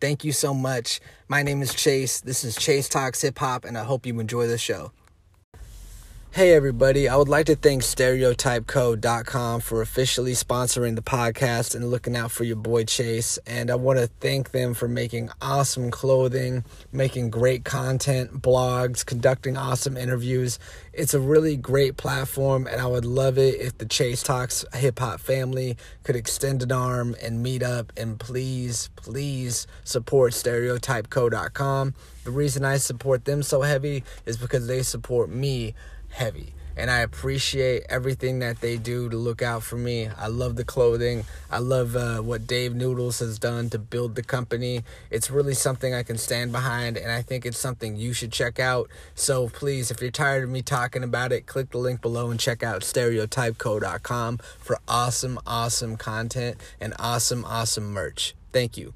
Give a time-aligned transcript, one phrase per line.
[0.00, 1.00] Thank you so much.
[1.26, 2.20] My name is Chase.
[2.20, 4.92] This is Chase Talks Hip Hop, and I hope you enjoy the show.
[6.30, 7.08] Hey, everybody.
[7.08, 12.44] I would like to thank StereotypeCode.com for officially sponsoring the podcast and looking out for
[12.44, 13.38] your boy Chase.
[13.46, 19.56] And I want to thank them for making awesome clothing, making great content, blogs, conducting
[19.56, 20.60] awesome interviews.
[20.92, 24.98] It's a really great platform, and I would love it if the Chase Talks hip
[24.98, 27.92] hop family could extend an arm and meet up.
[27.96, 31.94] And please, please support StereotypeCo.com.
[32.22, 35.74] The reason I support them so heavy is because they support me
[36.10, 36.54] heavy.
[36.78, 40.08] And I appreciate everything that they do to look out for me.
[40.16, 41.24] I love the clothing.
[41.50, 44.84] I love uh, what Dave Noodles has done to build the company.
[45.10, 48.60] It's really something I can stand behind, and I think it's something you should check
[48.60, 48.88] out.
[49.16, 52.38] So please, if you're tired of me talking about it, click the link below and
[52.38, 58.36] check out stereotypeco.com for awesome, awesome content and awesome, awesome merch.
[58.52, 58.94] Thank you.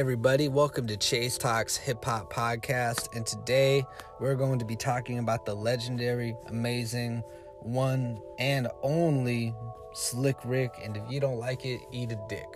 [0.00, 3.14] Everybody, welcome to Chase Talks Hip Hop Podcast.
[3.14, 3.84] And today
[4.18, 7.22] we're going to be talking about the legendary, amazing,
[7.60, 9.54] one and only
[9.92, 10.72] Slick Rick.
[10.82, 12.46] And if you don't like it, eat a dick.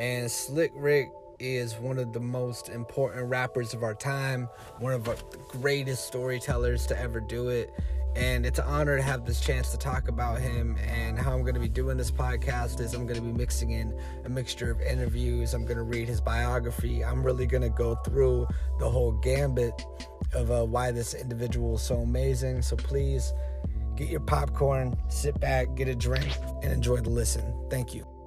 [0.00, 4.48] And Slick Rick is one of the most important rappers of our time,
[4.80, 5.16] one of the
[5.50, 7.72] greatest storytellers to ever do it
[8.14, 11.42] and it's an honor to have this chance to talk about him and how i'm
[11.42, 14.70] going to be doing this podcast is i'm going to be mixing in a mixture
[14.70, 15.54] of interviews.
[15.54, 17.04] I'm going to read his biography.
[17.04, 18.46] I'm really going to go through
[18.78, 19.84] the whole gambit
[20.34, 22.62] of uh, why this individual is so amazing.
[22.62, 23.32] So please
[23.96, 27.42] get your popcorn sit back get a drink and enjoy the listen.
[27.68, 28.21] Thank you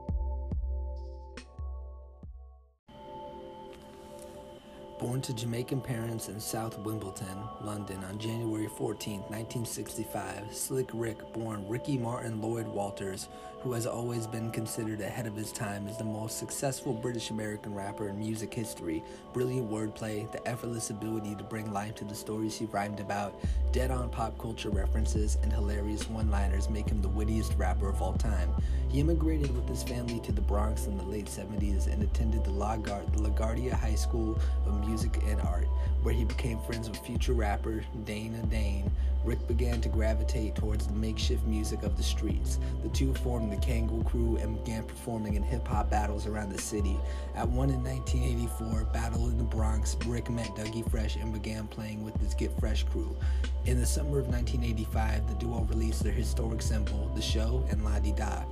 [5.05, 11.63] Born to Jamaican parents in South Wimbledon, London on January 14, 1965, Slick Rick, born
[11.69, 13.27] Ricky Martin Lloyd Walters,
[13.59, 17.75] who has always been considered ahead of his time as the most successful British American
[17.75, 19.03] rapper in music history.
[19.31, 23.39] Brilliant wordplay, the effortless ability to bring life to the stories he rhymed about,
[23.71, 28.01] dead on pop culture references, and hilarious one liners make him the wittiest rapper of
[28.01, 28.49] all time.
[28.89, 32.51] He immigrated with his family to the Bronx in the late 70s and attended the
[32.51, 35.67] LaGuardia High School of Music and Art,
[36.03, 38.89] where he became friends with future rapper Dana Dane.
[39.25, 42.59] Rick began to gravitate towards the makeshift music of the streets.
[42.83, 46.61] The two formed the Kangol Crew and began performing in hip hop battles around the
[46.61, 46.97] city.
[47.35, 52.05] At one in 1984, Battle in the Bronx, Rick met Dougie Fresh and began playing
[52.05, 53.17] with his Get Fresh crew.
[53.65, 57.99] In the summer of 1985, the duo released their historic single, The Show and La
[57.99, 58.43] Di Da.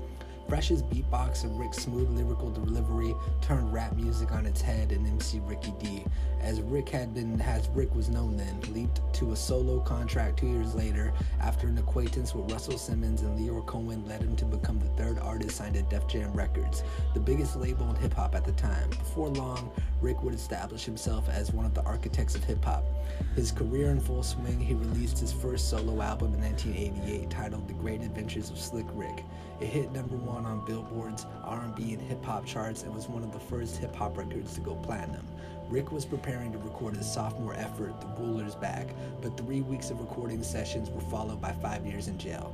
[0.48, 5.40] Fresh's beatbox and Rick's smooth lyrical delivery turned rap music on its head and MC
[5.46, 6.04] Ricky D.
[6.42, 10.48] As Rick had been, as Rick was known then, leaped to a solo contract two
[10.48, 14.80] years later after an acquaintance with Russell Simmons and Lyor Cohen led him to become
[14.80, 16.84] the third artist signed to Def Jam Records,
[17.14, 18.90] the biggest label in hip hop at the time.
[18.90, 19.72] Before long,
[20.02, 22.84] Rick would establish himself as one of the architects of hip hop.
[23.36, 27.74] His career in full swing, he released his first solo album in 1988 titled The
[27.76, 29.24] Great Adventures of Slick Rick.
[29.64, 33.32] It hit number one on Billboard's R&B and hip hop charts and was one of
[33.32, 35.26] the first hip hop records to go platinum.
[35.70, 38.90] Rick was preparing to record his sophomore effort, The Ruler's Back,
[39.22, 42.54] but three weeks of recording sessions were followed by five years in jail.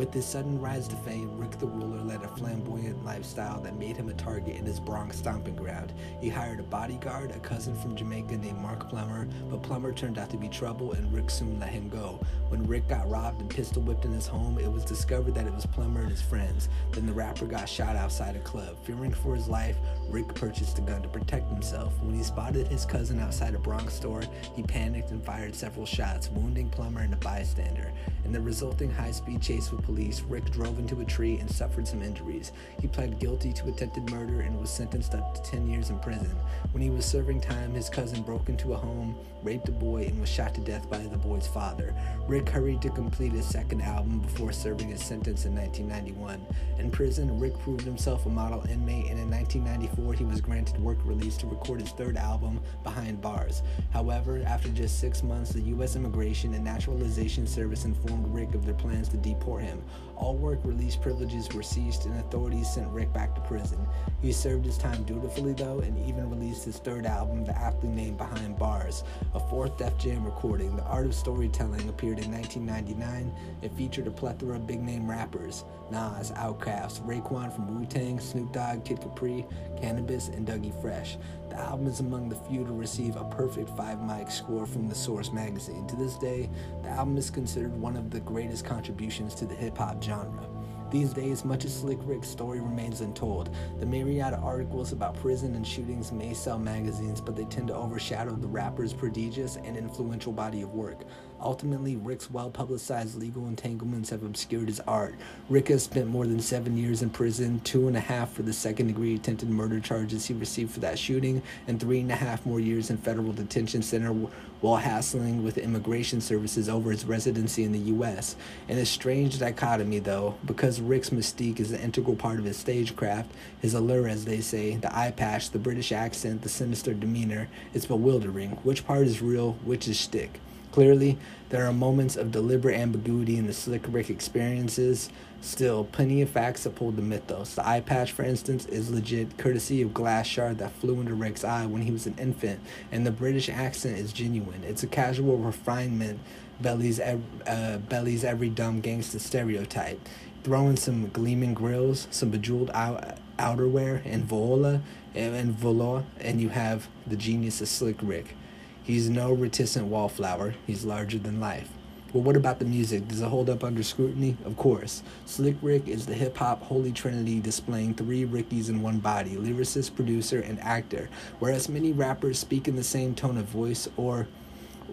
[0.00, 3.98] With his sudden rise to fame, Rick the Ruler led a flamboyant lifestyle that made
[3.98, 5.92] him a target in his Bronx stomping ground.
[6.22, 10.30] He hired a bodyguard, a cousin from Jamaica named Mark Plummer, but Plummer turned out
[10.30, 12.18] to be trouble and Rick soon let him go.
[12.48, 15.52] When Rick got robbed and pistol whipped in his home, it was discovered that it
[15.52, 16.70] was Plummer and his friends.
[16.92, 18.78] Then the rapper got shot outside a club.
[18.84, 19.76] Fearing for his life,
[20.08, 21.92] Rick purchased a gun to protect himself.
[22.00, 24.22] When he spotted his cousin outside a Bronx store,
[24.56, 27.92] he panicked and fired several shots, wounding Plummer and a bystander.
[28.24, 31.86] In the resulting high speed chase with police, Rick drove into a tree and suffered
[31.86, 32.52] some injuries.
[32.80, 36.30] He pled guilty to attempted murder and was sentenced up to 10 years in prison.
[36.70, 40.20] When he was serving time, his cousin broke into a home, raped a boy, and
[40.20, 41.94] was shot to death by the boy's father.
[42.26, 46.46] Rick hurried to complete his second album before serving his sentence in 1991.
[46.78, 50.98] In prison, Rick proved himself a model inmate, and in 1994, he was granted work
[51.04, 53.62] release to record his third album, Behind Bars.
[53.92, 55.96] However, after just six months, the U.S.
[55.96, 59.82] Immigration and Naturalization Service informed Rick of their plans to deport him.
[60.20, 63.78] All work release privileges were ceased, and authorities sent Rick back to prison.
[64.20, 68.18] He served his time dutifully, though, and even released his third album, the aptly named
[68.18, 69.02] Behind Bars.
[69.32, 73.32] A fourth Def Jam recording, The Art of Storytelling, appeared in 1999.
[73.62, 78.52] It featured a plethora of big name rappers Nas, Outkast, Raekwon from Wu Tang, Snoop
[78.52, 79.46] Dogg, Kid Capri,
[79.80, 81.16] Canibus, and Dougie Fresh.
[81.50, 84.94] The album is among the few to receive a perfect 5 mic score from the
[84.94, 85.84] Source magazine.
[85.88, 86.48] To this day,
[86.82, 90.48] the album is considered one of the greatest contributions to the hip hop genre.
[90.92, 93.54] These days, much of Slick Rick's story remains untold.
[93.80, 97.74] The myriad of articles about prison and shootings may sell magazines, but they tend to
[97.74, 101.02] overshadow the rapper's prodigious and influential body of work.
[101.42, 105.14] Ultimately, Rick's well publicized legal entanglements have obscured his art.
[105.48, 108.52] Rick has spent more than seven years in prison, two and a half for the
[108.52, 112.44] second degree attempted murder charges he received for that shooting, and three and a half
[112.44, 114.12] more years in federal detention center
[114.60, 118.36] while hassling with immigration services over his residency in the U.S.
[118.68, 123.30] In a strange dichotomy, though, because Rick's mystique is an integral part of his stagecraft,
[123.60, 127.86] his allure, as they say, the eye patch, the British accent, the sinister demeanor, it's
[127.86, 128.50] bewildering.
[128.62, 130.40] Which part is real, which is shtick?
[130.72, 131.18] Clearly,
[131.48, 135.10] there are moments of deliberate ambiguity in the Slick Rick experiences.
[135.40, 137.54] Still, plenty of facts uphold the mythos.
[137.54, 141.44] The eye patch, for instance, is legit, courtesy of glass shard that flew into Rick's
[141.44, 142.60] eye when he was an infant,
[142.92, 144.62] and the British accent is genuine.
[144.62, 146.20] It's a casual refinement,
[146.60, 149.98] bellies, uh, bellies every dumb gangster stereotype.
[150.44, 154.80] Throw in some gleaming grills, some bejeweled out- outerwear, and voila,
[155.14, 158.36] and, and voila, and you have the genius of Slick Rick.
[158.82, 161.68] He's no reticent wallflower, he's larger than life.
[162.12, 163.06] But what about the music?
[163.06, 164.36] Does it hold up under scrutiny?
[164.44, 165.04] Of course.
[165.26, 169.94] Slick Rick is the hip hop holy trinity displaying three Rickies in one body lyricist,
[169.94, 171.08] producer, and actor.
[171.38, 174.26] Whereas many rappers speak in the same tone of voice or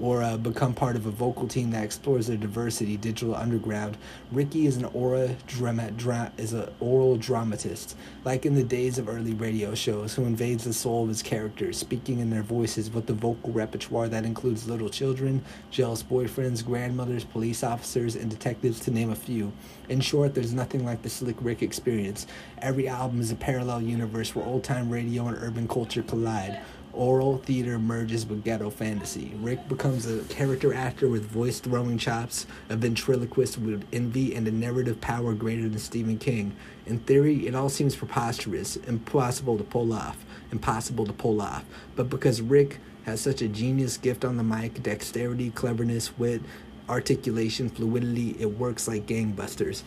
[0.01, 2.97] or uh, become part of a vocal team that explores their diversity.
[2.97, 3.97] Digital Underground.
[4.31, 7.95] Ricky is an aura drama, dra- is an oral dramatist,
[8.25, 11.77] like in the days of early radio shows, who invades the soul of his characters,
[11.77, 17.23] speaking in their voices with the vocal repertoire that includes little children, jealous boyfriends, grandmothers,
[17.23, 19.51] police officers, and detectives, to name a few.
[19.89, 22.27] In short, there's nothing like the Slick Rick experience.
[22.61, 26.61] Every album is a parallel universe where old time radio and urban culture collide
[26.97, 29.31] oral theater merges with ghetto fantasy.
[29.39, 34.51] Rick becomes a character actor with voice throwing chops, a ventriloquist with envy, and a
[34.51, 36.55] narrative power greater than Stephen King.
[36.85, 41.63] In theory, it all seems preposterous, impossible to pull off, impossible to pull off.
[41.95, 46.41] But because Rick has such a genius gift on the mic, dexterity, cleverness, wit,
[46.89, 49.83] articulation, fluidity, it works like gangbusters.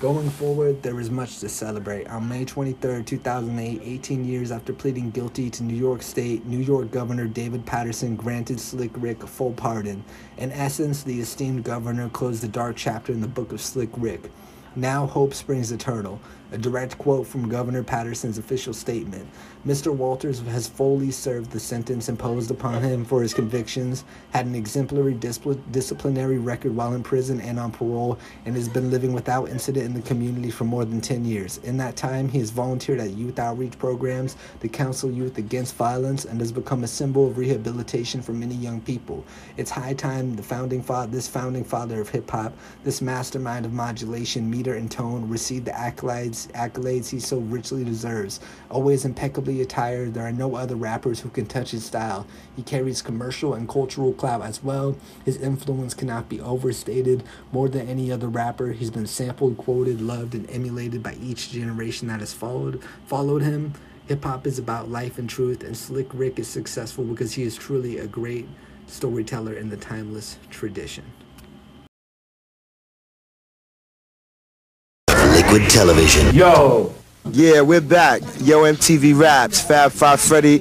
[0.00, 2.06] Going forward, there is much to celebrate.
[2.06, 6.92] On May 23, 2008, 18 years after pleading guilty to New York State, New York
[6.92, 10.04] Governor David Paterson granted Slick Rick a full pardon.
[10.36, 14.30] In essence, the esteemed governor closed the dark chapter in the book of Slick Rick.
[14.76, 16.20] Now hope springs eternal.
[16.50, 19.28] A direct quote from Governor Paterson's official statement.
[19.66, 19.94] Mr.
[19.94, 25.14] Walters has fully served the sentence imposed upon him for his convictions, had an exemplary
[25.14, 29.84] discipl- disciplinary record while in prison and on parole, and has been living without incident
[29.84, 31.58] in the community for more than 10 years.
[31.64, 36.24] In that time, he has volunteered at youth outreach programs to counsel youth against violence
[36.24, 39.22] and has become a symbol of rehabilitation for many young people.
[39.58, 43.74] It's high time the founding father, this founding father of hip hop, this mastermind of
[43.74, 48.40] modulation, meter, and tone, received the accolades accolades he so richly deserves.
[48.70, 52.26] Always impeccably attired, there are no other rappers who can touch his style.
[52.56, 54.96] He carries commercial and cultural clout as well.
[55.24, 57.24] His influence cannot be overstated.
[57.52, 62.08] More than any other rapper, he's been sampled, quoted, loved, and emulated by each generation
[62.08, 63.74] that has followed followed him.
[64.06, 67.56] Hip hop is about life and truth, and Slick Rick is successful because he is
[67.56, 68.48] truly a great
[68.86, 71.04] storyteller in the timeless tradition.
[75.48, 76.34] Liquid Television.
[76.34, 76.92] Yo.
[77.30, 78.20] Yeah, we're back.
[78.40, 80.58] Yo MTV Raps, Fab Five Freddy,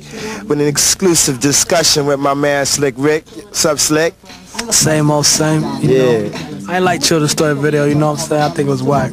[0.48, 3.28] with an exclusive discussion with my man Slick Rick.
[3.28, 4.14] What's up, Slick?
[4.72, 5.62] Same old same.
[5.82, 6.30] You yeah.
[6.30, 8.42] Know, I ain't like Children's Story video, you know what I'm saying?
[8.42, 9.12] I think it was whack.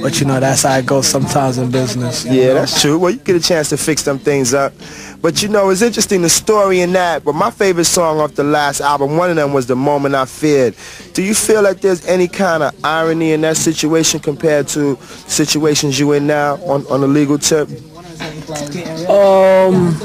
[0.00, 2.24] But you know, that's how it goes sometimes in business.
[2.24, 2.54] Yeah, know?
[2.54, 2.96] that's true.
[2.96, 4.72] Well, you get a chance to fix them things up.
[5.22, 7.24] But you know, it's interesting the story in that.
[7.24, 10.24] But my favorite song off the last album, one of them was "The Moment I
[10.24, 10.74] Feared."
[11.12, 14.96] Do you feel like there's any kind of irony in that situation compared to
[15.26, 17.68] situations you in now on on the legal tip?
[19.08, 19.96] Um,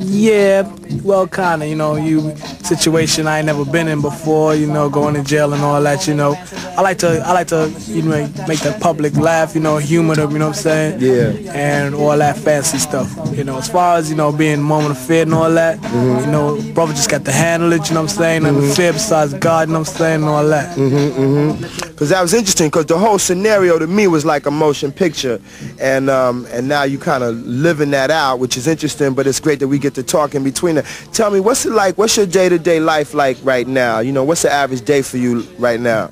[0.00, 0.68] yeah,
[1.02, 2.34] well, kind of, you know, you
[2.76, 6.06] situation I ain't never been in before, you know, going to jail and all that,
[6.06, 6.32] you know.
[6.78, 10.14] I like to, I like to, you know, make the public laugh, you know, humor
[10.14, 11.00] them, you know what I'm saying?
[11.00, 11.52] Yeah.
[11.52, 13.58] And all that fancy stuff, you know.
[13.58, 16.24] As far as, you know, being moment of fear and all that, mm-hmm.
[16.24, 18.46] you know, brother just got to handle it, you know what I'm saying?
[18.46, 18.68] And mm-hmm.
[18.68, 20.76] the fear besides God, you know what I'm saying, and all that.
[20.76, 21.90] Mm-hmm, mm-hmm.
[22.00, 25.38] Cause that was interesting, because the whole scenario to me was like a motion picture,
[25.78, 29.12] and um, and now you kind of living that out, which is interesting.
[29.12, 30.86] But it's great that we get to talk in between it.
[31.12, 31.98] Tell me, what's it like?
[31.98, 32.24] What's your
[32.60, 34.00] day-to-day life like right now?
[34.00, 36.10] You know, what's the average day for you right now?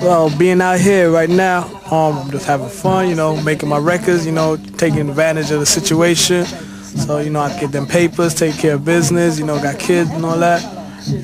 [0.00, 3.78] Well, being out here right now, um, I'm just having fun, you know, making my
[3.78, 6.44] records, you know, taking advantage of the situation.
[6.44, 10.10] So, you know, I get them papers, take care of business, you know, got kids
[10.10, 10.62] and all that.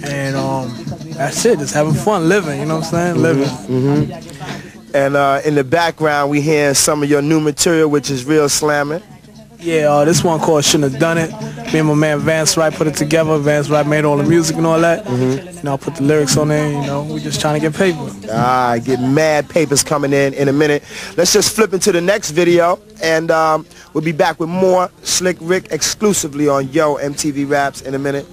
[0.05, 0.75] And um,
[1.13, 3.23] that's it, just having fun, living, you know what I'm saying?
[3.23, 3.45] Living.
[3.45, 4.13] Mm-hmm.
[4.13, 4.95] mm-hmm.
[4.95, 8.49] And uh, in the background, we hear some of your new material, which is real
[8.49, 9.03] slamming.
[9.61, 11.33] Yeah, uh, this one called Shouldn't Have Done It.
[11.73, 13.37] Me and my man Vance Wright put it together.
[13.39, 15.05] Vance Wright made all the music and all that.
[15.05, 15.57] Mm-hmm.
[15.57, 16.71] You know, I put the lyrics on there.
[16.71, 18.09] You know, we just trying to get paper.
[18.31, 20.85] Ah, get mad papers coming in in a minute.
[21.17, 25.37] Let's just flip into the next video, and um, we'll be back with more Slick
[25.41, 28.27] Rick exclusively on Yo MTV Raps in a minute.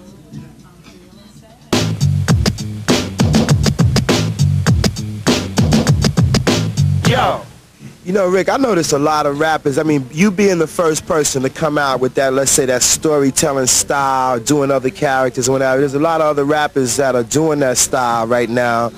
[8.06, 9.80] You know, Rick, I notice a lot of rappers.
[9.80, 12.84] I mean, you being the first person to come out with that, let's say, that
[12.84, 15.80] storytelling style, doing other characters whatever.
[15.80, 18.92] There's a lot of other rappers that are doing that style right now.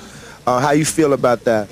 [0.46, 1.70] Uh, how you feel about that?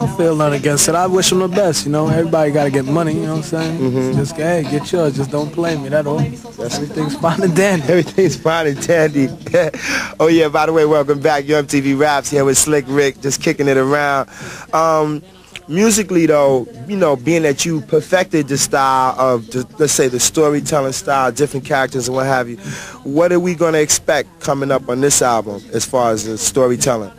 [0.00, 0.94] I feel nothing against it.
[0.94, 1.84] I wish them the best.
[1.84, 3.12] You know, everybody got to get money.
[3.12, 3.78] You know what I'm saying?
[3.78, 4.18] Mm-hmm.
[4.18, 5.16] Just hey, get yours.
[5.16, 5.90] Just don't play me.
[5.90, 6.18] That all.
[6.18, 7.84] That's Everything's fine and dandy.
[7.88, 9.28] Everything's fine and dandy.
[10.18, 10.48] oh yeah.
[10.48, 11.46] By the way, welcome back.
[11.46, 14.30] Yo MTV Raps here with Slick Rick, just kicking it around.
[14.72, 15.22] Um,
[15.68, 20.20] musically though, you know, being that you perfected the style of, the, let's say, the
[20.20, 22.56] storytelling style, different characters and what have you,
[23.04, 26.38] what are we going to expect coming up on this album as far as the
[26.38, 27.12] storytelling?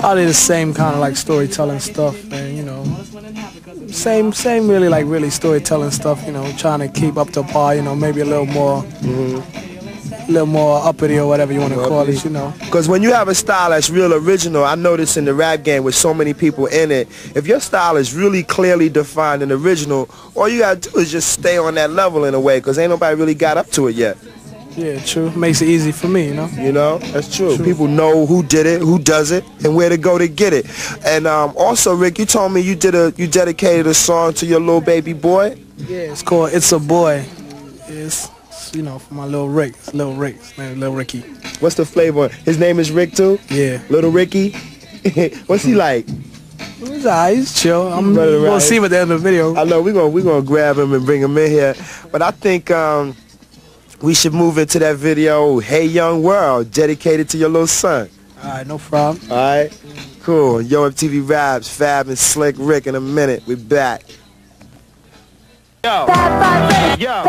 [0.00, 2.84] Probably the same kind of like storytelling stuff and, you know,
[3.88, 7.74] same, same really like really storytelling stuff, you know, trying to keep up to par,
[7.74, 8.82] you know, maybe a little more.
[8.82, 9.69] Mm-hmm
[10.30, 12.52] little more uppity or whatever you want to call it, you know.
[12.60, 15.84] Because when you have a style that's real original, I notice in the rap game
[15.84, 20.08] with so many people in it, if your style is really clearly defined and original,
[20.34, 22.78] all you got to do is just stay on that level in a way because
[22.78, 24.16] ain't nobody really got up to it yet.
[24.76, 25.30] Yeah, true.
[25.32, 26.48] Makes it easy for me, you know.
[26.56, 27.56] You know, that's true.
[27.56, 27.64] true.
[27.64, 30.66] People know who did it, who does it, and where to go to get it.
[31.04, 34.46] And um, also, Rick, you told me you did a you dedicated a song to
[34.46, 35.58] your little baby boy.
[35.76, 37.26] Yeah, it's called "It's a Boy."
[38.72, 39.70] You know, for my little Rick.
[39.70, 40.36] It's little Rick.
[40.36, 41.20] His name is Little Ricky.
[41.58, 42.28] What's the flavor?
[42.28, 43.38] His name is Rick too?
[43.50, 43.82] Yeah.
[43.88, 44.52] Little Ricky?
[45.46, 46.06] What's he like?
[46.78, 47.92] He's alright, he's chill.
[47.92, 49.56] I'm gonna see him at the end of the video.
[49.56, 51.74] I know we're gonna we're gonna grab him and bring him in here.
[52.12, 53.16] But I think um,
[54.02, 58.08] we should move into that video, Hey Young World, dedicated to your little son.
[58.38, 59.30] Alright, no problem.
[59.30, 59.78] Alright.
[60.22, 60.62] Cool.
[60.62, 63.42] Yo MTV Raps, Fab and Slick Rick in a minute.
[63.46, 64.04] We back.
[65.82, 66.06] Yo.
[66.98, 67.22] Yo.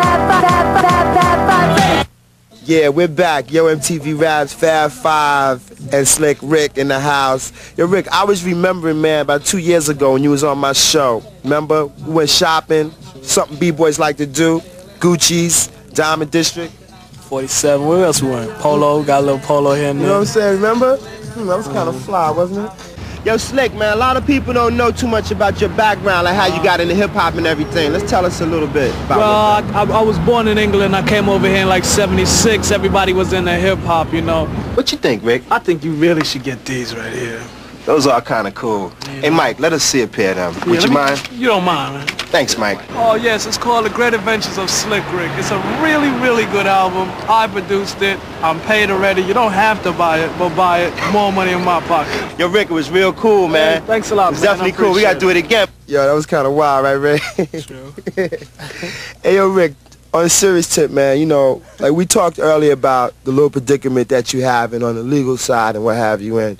[2.66, 3.50] Yeah, we're back.
[3.50, 7.54] Yo, MTV Raps, Fab Five, and Slick Rick in the house.
[7.78, 10.74] Yo, Rick, I was remembering, man, about two years ago when you was on my
[10.74, 11.24] show.
[11.46, 11.86] Remember?
[11.86, 12.92] We went shopping,
[13.22, 14.60] something B-boys like to do.
[15.00, 16.74] Gucci's, Diamond District.
[16.74, 17.88] 47.
[17.88, 18.52] Where else we went?
[18.56, 20.08] Polo, got a little polo here and there.
[20.08, 20.56] You know what I'm saying?
[20.56, 20.98] Remember?
[20.98, 22.91] Hmm, that was kind of fly, wasn't it?
[23.24, 26.34] Yo, Slick, man, a lot of people don't know too much about your background, like
[26.34, 27.92] how you got into hip-hop and everything.
[27.94, 30.96] Let's tell us a little bit about Well, I, I, was born in England.
[30.96, 32.72] I came over here in like 76.
[32.72, 34.48] Everybody was into hip-hop, you know.
[34.74, 35.44] What you think, Rick?
[35.52, 37.44] I think you really should get these right here.
[37.86, 38.92] Those are kind of cool.
[39.06, 39.22] Yeah.
[39.22, 40.70] Hey, Mike, let us see a pair of them.
[40.70, 41.30] Would you me, mind?
[41.32, 42.08] You don't mind, man.
[42.32, 42.80] Thanks, Mike.
[42.92, 45.32] Oh, yes, it's called The Great Adventures of Slick Rick.
[45.34, 47.10] It's a really, really good album.
[47.28, 48.20] I produced it.
[48.44, 49.22] I'm paid already.
[49.22, 51.12] You don't have to buy it, but buy it.
[51.12, 52.40] More money in my pocket.
[52.40, 53.82] Yo, Rick, it was real cool, man.
[53.82, 54.94] Hey, thanks a lot, It's definitely cool.
[54.94, 55.68] We got to do it again.
[55.88, 57.22] Yo, that was kind of wild, right, Rick?
[57.66, 57.94] True.
[59.24, 59.74] hey, yo, Rick,
[60.14, 64.10] on a serious tip, man, you know, like we talked earlier about the little predicament
[64.10, 66.58] that you have and on the legal side and what have you, and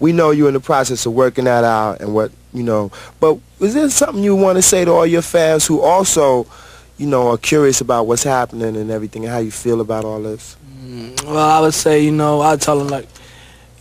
[0.00, 2.90] we know you're in the process of working that out and what, you know.
[3.20, 6.46] But is there something you want to say to all your fans who also,
[6.98, 10.20] you know, are curious about what's happening and everything and how you feel about all
[10.22, 10.56] this?
[10.84, 13.08] Mm, well, I would say, you know, I tell them like,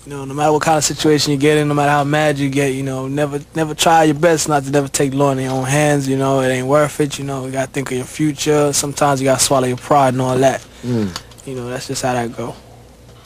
[0.06, 2.38] You know, no matter what kind of situation you get in, no matter how mad
[2.38, 5.40] you get, you know, never never try your best not to never take law in
[5.40, 6.10] your own hands.
[6.10, 7.18] You know, it ain't worth it.
[7.18, 8.74] You know, you gotta think of your future.
[8.74, 10.60] Sometimes you gotta swallow your pride and all that.
[10.84, 11.08] Mm.
[11.46, 12.54] You know, that's just how that go.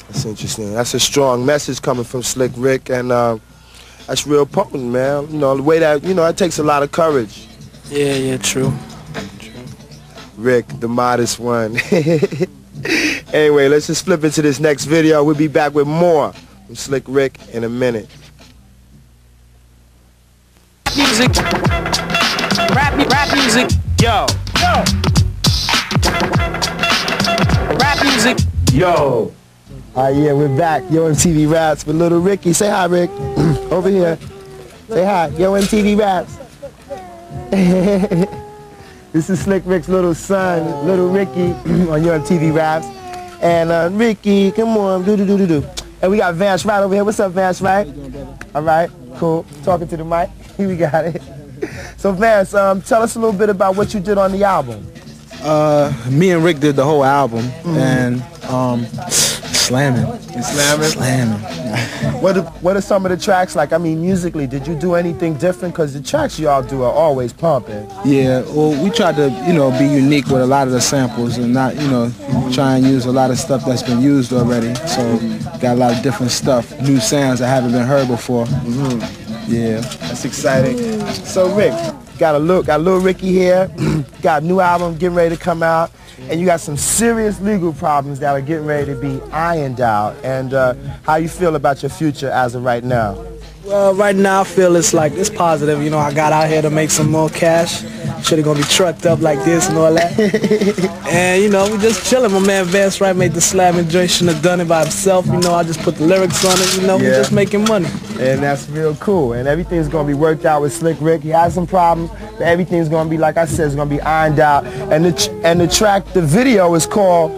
[0.08, 0.74] That's interesting.
[0.74, 3.38] That's a strong message coming from Slick Rick, and uh,
[4.08, 5.30] that's real potent, man.
[5.30, 7.48] You know, the way that you know, it takes a lot of courage.
[7.90, 8.74] Yeah, yeah, true.
[9.40, 9.52] True.
[10.38, 11.78] Rick, the modest one.
[13.34, 15.24] anyway, let's just flip into this next video.
[15.24, 18.10] We'll be back with more from Slick Rick in a minute.
[20.96, 21.36] Music.
[22.74, 23.72] Rap, rap music.
[24.02, 24.26] Yo.
[24.56, 24.84] Yo.
[27.78, 28.38] Rap music.
[28.72, 29.37] Yo.
[29.98, 30.84] All right, yeah, we're back.
[30.92, 32.54] Yo MTV Raps with Little Ricky.
[32.54, 33.10] Say hi, Rick.
[33.72, 34.16] Over here.
[34.90, 35.30] Say hi.
[35.30, 36.38] Yo MTV Raps.
[39.12, 41.52] this is Slick Rick's little son, Little Ricky,
[41.90, 42.86] on Yo MTV Raps.
[43.42, 45.68] And uh, Ricky, come on, do do do do do.
[46.04, 47.04] And we got Vance Wright over here.
[47.04, 47.88] What's up, Vance Wright?
[48.54, 49.48] All right, cool.
[49.64, 50.30] Talking to the mic.
[50.58, 51.24] Here we got it.
[51.98, 54.86] So Vance, um, tell us a little bit about what you did on the album.
[55.42, 57.82] Uh, me and Rick did the whole album, mm -hmm.
[57.82, 58.86] and um,
[59.68, 60.06] slamming.
[60.34, 60.88] You slamming?
[60.88, 61.40] Slamming.
[62.22, 63.74] what, are, what are some of the tracks like?
[63.74, 65.74] I mean, musically, did you do anything different?
[65.74, 67.86] Because the tracks y'all do are always pumping.
[68.06, 71.38] Yeah, well, we tried to, you know, be unique with a lot of the samples
[71.38, 72.10] and not, you know,
[72.54, 74.74] try and use a lot of stuff that's been used already.
[74.88, 75.18] So
[75.60, 78.46] got a lot of different stuff, new sounds that haven't been heard before.
[78.46, 79.28] Mm -hmm.
[79.48, 79.82] Yeah.
[80.08, 80.78] That's exciting.
[81.26, 81.74] So, Rick,
[82.18, 83.70] got a look, got a little Ricky here,
[84.22, 85.90] got a new album getting ready to come out
[86.22, 90.16] and you got some serious legal problems that are getting ready to be ironed out.
[90.24, 93.14] And uh, how you feel about your future as of right now?
[93.68, 95.84] Well, right now I feel it's like it's positive.
[95.84, 97.82] You know, I got out here to make some more cash.
[98.24, 100.18] Should have gonna be trucked up like this and all that.
[101.10, 102.32] and you know, we just chilling.
[102.32, 105.26] My man Vance Wright made the slam and Dre shouldn't have done it by himself.
[105.26, 106.78] You know, I just put the lyrics on it.
[106.78, 107.04] You know, yeah.
[107.04, 107.90] we just making money.
[108.20, 109.34] And that's real cool.
[109.34, 111.22] And everything's gonna be worked out with Slick Rick.
[111.22, 114.40] He has some problems, but everything's gonna be like I said, it's gonna be ironed
[114.40, 114.66] out.
[114.66, 117.32] And the and the track, the video is called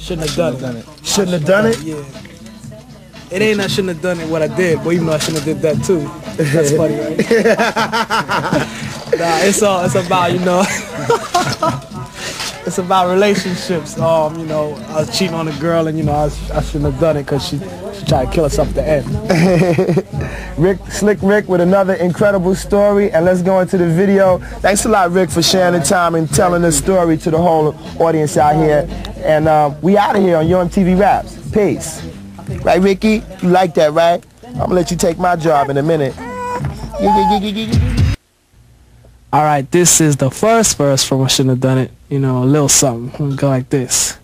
[0.00, 0.86] Shouldn't have done, done it.
[1.04, 1.80] Shouldn't have done it.
[1.82, 2.31] Yeah.
[3.32, 5.42] It ain't I shouldn't have done it what I did, but even though I shouldn't
[5.42, 6.00] have did that too.
[6.36, 8.88] That's funny, right?
[9.12, 10.62] Nah, it's all it's about you know.
[12.66, 13.98] it's about relationships.
[13.98, 16.62] Um, you know, I was cheating on a girl, and you know, I, was, I
[16.62, 19.06] shouldn't have done it because she she tried to kill herself at the end.
[20.58, 24.38] Rick, Slick Rick, with another incredible story, and let's go into the video.
[24.60, 27.74] Thanks a lot, Rick, for sharing the time and telling the story to the whole
[28.00, 28.86] audience out here.
[29.18, 31.36] And uh, we out of here on Yo MTV Raps.
[31.52, 32.00] Peace.
[32.64, 33.22] Right, Ricky?
[33.42, 34.24] You like that, right?
[34.46, 36.16] I'm gonna let you take my job in a minute.
[39.32, 41.90] All right, this is the first verse from I Shouldn't Have Done It.
[42.08, 43.26] You know, a little something.
[43.26, 44.18] We'll go like this.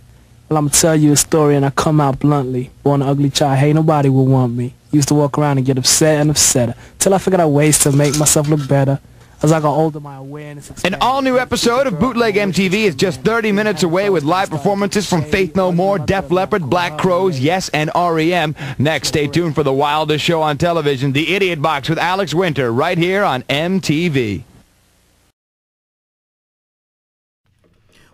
[0.49, 2.71] Well, I'm to tell you a story and I come out bluntly.
[2.85, 4.73] Born an ugly child, hey, nobody will want me.
[4.93, 7.93] Used to walk around and get upset and upset till I figured out ways to
[7.93, 9.01] make myself look better.
[9.41, 10.99] As I got older, my awareness expanded.
[11.01, 15.23] An all-new episode of Bootleg MTV is just 30 minutes away with live performances from
[15.23, 18.57] Faith No More, Def Leppard, Black Crowes, Yes, and REM.
[18.79, 22.73] Next, stay tuned for the wildest show on television, The Idiot Box with Alex Winter,
[22.73, 24.43] right here on MTV.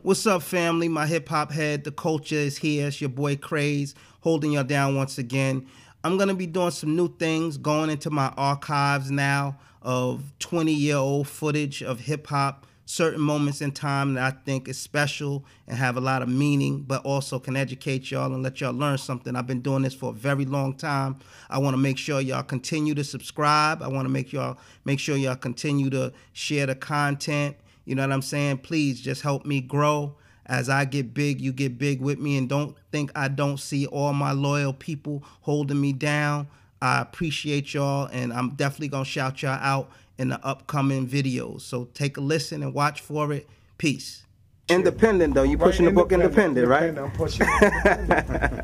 [0.03, 0.89] What's up, family?
[0.89, 2.89] My hip hop head, the culture is here.
[2.89, 5.67] It's your boy Craze, holding y'all down once again.
[6.05, 10.97] I'm gonna be doing some new things, going into my archives now of 20 year
[10.97, 15.79] old footage of hip hop, certain moments in time that I think is special and
[15.79, 19.35] have a lot of meaning, but also can educate y'all and let y'all learn something.
[19.35, 21.21] I've been doing this for a very long time.
[21.49, 23.83] I want to make sure y'all continue to subscribe.
[23.83, 28.03] I want to make y'all make sure y'all continue to share the content you know
[28.03, 28.59] what I'm saying?
[28.59, 30.17] Please just help me grow.
[30.47, 32.37] As I get big, you get big with me.
[32.37, 36.49] And don't think I don't see all my loyal people holding me down.
[36.83, 41.63] I appreciate y'all, and I'm definitely going to shout y'all out in the upcoming videos.
[41.63, 43.49] So take a listen and watch for it.
[43.79, 44.23] Peace.
[44.69, 46.99] Independent though, you pushing right, the book independent, independent, right?
[46.99, 47.47] I'm pushing.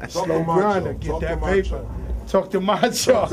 [0.09, 1.87] Slow grinder, get that paper.
[2.27, 3.27] Talk to Macho.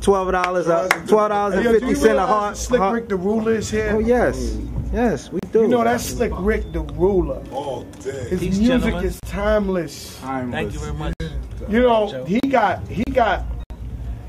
[0.00, 2.56] Twelve dollars, uh, twelve dollars and fifty cent a heart.
[2.56, 3.92] Slick Rick the ruler is here.
[3.94, 4.56] Oh yes.
[4.92, 5.62] Yes, we do.
[5.62, 7.42] You know that's Slick Rick the ruler.
[7.52, 8.26] Oh, damn.
[8.26, 9.04] His Peace, music gentlemen.
[9.04, 10.18] is timeless.
[10.20, 10.54] timeless.
[10.54, 11.14] Thank you very much.
[11.68, 13.44] You know, he got he got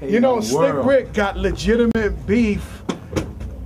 [0.02, 2.84] you know, Slick Rick got legitimate beef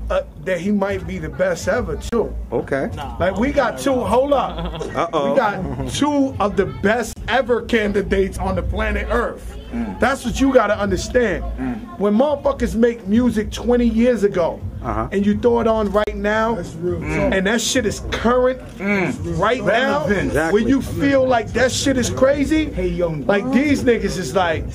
[0.10, 2.36] uh, that he might be the best ever too.
[2.52, 2.90] Okay.
[3.20, 3.94] Like we got two.
[3.94, 4.82] Hold up.
[4.96, 5.32] Uh oh.
[5.32, 9.58] We got two of the best ever candidates on the planet Earth.
[9.72, 10.00] Mm.
[10.00, 11.44] That's what you got to understand.
[11.58, 12.00] Mm.
[12.00, 15.10] When motherfuckers make music 20 years ago, Uh-huh.
[15.12, 18.62] and you throw it on right now, and that shit is current
[19.40, 20.62] right now, Exactly.
[20.62, 22.68] when you feel like that shit is crazy,
[23.26, 24.70] like these niggas is like,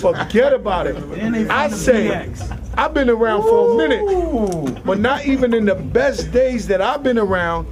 [0.00, 0.96] forget about it.
[1.50, 2.30] I say,
[2.76, 7.02] I've been around for a minute, but not even in the best days that I've
[7.02, 7.66] been around.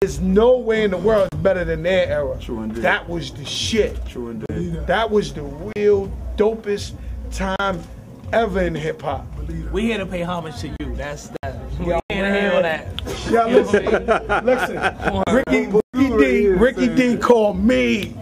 [0.00, 2.38] There's no way in the world it's better than their era.
[2.82, 4.04] That was the shit.
[4.06, 4.86] True indeed.
[4.86, 5.44] That was the
[5.76, 6.92] real dopest
[7.30, 7.82] time
[8.32, 9.26] ever in hip hop.
[9.72, 10.94] We here to pay homage to you.
[10.94, 11.58] That's that.
[11.78, 13.02] We here to hear that.
[13.30, 13.84] Yeah, listen,
[14.44, 15.24] listen.
[15.34, 18.14] Ricky, Ricky D, Ricky D called me.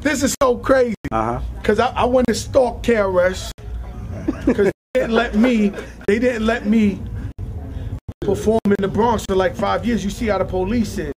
[0.00, 0.96] This is so crazy.
[1.12, 1.40] Uh huh.
[1.62, 3.52] Cause I, I went to stalk KRS.
[4.44, 5.72] Cause they didn't let me.
[6.08, 7.00] They didn't let me
[8.20, 10.02] perform in the Bronx for like five years.
[10.02, 11.12] You see how the police is.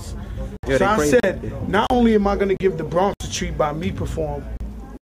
[0.68, 3.72] Yeah, so I said, not only am I gonna give the Bronx a treat by
[3.72, 4.44] me perform,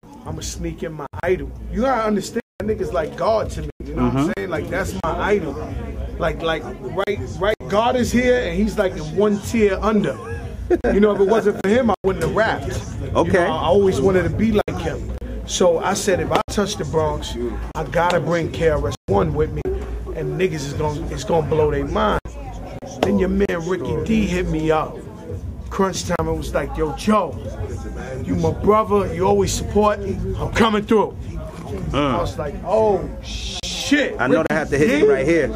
[0.03, 1.51] I'm gonna sneak in my idol.
[1.71, 3.69] You gotta understand, that nigga's like God to me.
[3.89, 4.31] You know what I'm mm-hmm.
[4.37, 4.49] saying?
[4.51, 5.73] Like that's my idol.
[6.19, 6.63] Like like
[6.95, 7.55] right right.
[7.69, 10.15] God is here and he's like in one tier under.
[10.93, 12.67] You know, if it wasn't for him, I wouldn't have rapped.
[13.01, 13.31] You Okay.
[13.31, 15.11] know, I always wanted to be like him.
[15.47, 17.35] So I said, if I touch the Bronx,
[17.73, 19.63] I gotta bring KRS One with me,
[20.15, 22.21] and niggas is gonna it's gonna blow their mind.
[23.01, 24.95] Then your man Ricky D hit me up.
[25.71, 27.35] Crunch time, it was like, yo, Joe,
[28.23, 29.99] you my brother, you always support.
[29.99, 30.15] Me.
[30.37, 31.17] I'm coming through.
[31.91, 33.68] I was like, oh shit.
[33.93, 35.49] I know they have to hit you right here.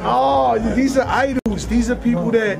[0.00, 1.66] Oh, these are idols.
[1.66, 2.58] These are people that,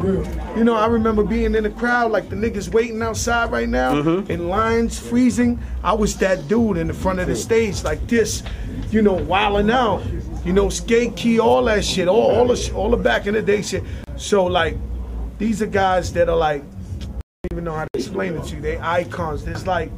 [0.57, 3.95] you know, I remember being in the crowd, like the niggas waiting outside right now,
[3.95, 4.31] Mm-hmm.
[4.31, 5.59] in lines, freezing.
[5.85, 8.43] I was that dude in the front of the stage, like this,
[8.91, 10.03] you know, wilding out.
[10.45, 13.43] You know, skate key, all that shit, all, all the all the back in the
[13.43, 13.83] day shit.
[14.17, 14.77] So like,
[15.37, 18.57] these are guys that are like, I don't even know how to explain it to
[18.57, 18.63] you.
[18.63, 19.45] They icons.
[19.45, 19.91] There's like,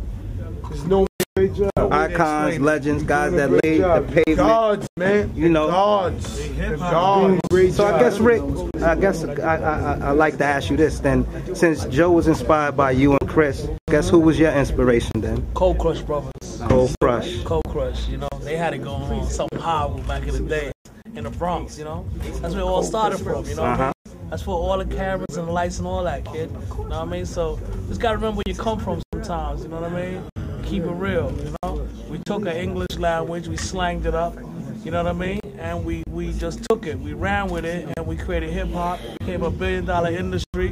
[0.68, 1.06] there's no
[1.40, 4.36] way to Icons, legends, guys that laid the pavement.
[4.36, 5.32] Gods, man.
[5.34, 5.68] You know.
[5.68, 6.48] Gods.
[6.56, 7.76] The gods.
[7.76, 8.42] So I guess Rick,
[8.82, 11.26] I guess I, I, I, I like to ask you this then.
[11.54, 15.46] Since Joe was inspired by you and Chris, guess who was your inspiration then?
[15.54, 16.62] Cold Crush Brothers.
[16.68, 17.42] Cold Crush.
[17.44, 20.72] Cold Crush, you know, they had it going on, something horrible back in the day
[21.14, 22.06] in the Bronx, you know.
[22.40, 23.62] That's where it all started from, you know.
[23.62, 24.28] what I mean?
[24.28, 26.50] That's for all the cameras and the lights and all that, kid.
[26.50, 27.26] You know what I mean?
[27.26, 30.39] So just gotta remember where you come from sometimes, you know what I mean?
[30.70, 31.88] Keep it real, you know.
[32.08, 34.36] We took an English language, we slanged it up,
[34.84, 35.40] you know what I mean?
[35.58, 39.00] And we, we just took it, we ran with it, and we created hip hop,
[39.18, 40.68] became a billion dollar industry,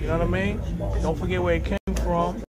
[0.00, 0.60] you know what I mean?
[1.02, 2.40] Don't forget where it came from.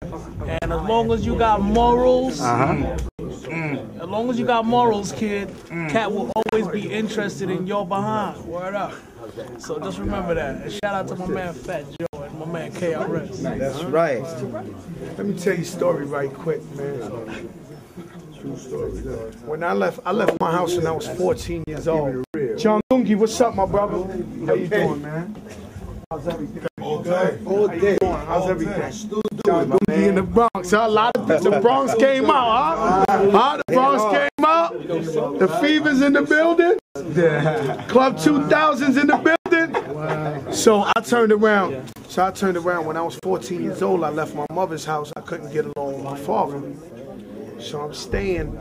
[0.47, 2.95] And as long as you got morals, Uh-huh.
[3.19, 5.49] as long as you got morals, kid,
[5.89, 8.45] Cat will always be interested in your behind.
[8.45, 8.93] Word up.
[9.59, 10.63] So just remember that.
[10.63, 13.59] And shout out to my man Fat Joe and my man KRS.
[13.59, 14.21] That's right.
[15.17, 17.49] Let me tell you a story right quick, man.
[18.39, 18.91] True story.
[19.45, 22.23] When I left, I left my house when I was 14 years old.
[22.57, 24.03] John Gungi, what's up, my brother?
[24.45, 25.35] How you doing, man?
[26.09, 26.67] How's everything?
[26.81, 27.39] All day.
[27.45, 27.97] All day.
[28.01, 28.91] How's everything?
[29.45, 30.49] John Gungi in the Bronx.
[30.71, 30.87] Huh?
[30.87, 33.29] A lot of the Bronx came out, huh?
[33.31, 33.57] Huh?
[33.67, 34.87] The Bronx came out.
[35.39, 36.80] The Fever's in the building.
[36.93, 40.53] Club 2000's in the building.
[40.53, 41.89] So I turned around.
[42.09, 44.03] So I turned around when I was 14 years old.
[44.03, 45.13] I left my mother's house.
[45.15, 46.61] I couldn't get along with my father.
[47.59, 48.59] So I'm staying